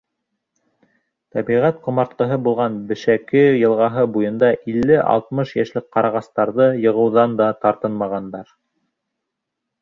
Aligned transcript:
Тәбиғәт 1.33 1.75
ҡомартҡыһы 1.87 2.37
булған 2.47 2.79
Бешәке 2.91 3.43
йылғаһы 3.57 4.05
буйында 4.15 4.49
илле-алтмыш 4.73 5.53
йәшлек 5.61 5.87
ҡарағастарҙы 5.99 6.69
йығыуҙан 6.81 7.37
да 7.43 7.51
тартынмағандар. 7.67 8.51